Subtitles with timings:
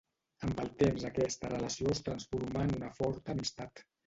[0.45, 3.87] Amb el temps aquesta relació es transformà en una forta amistat.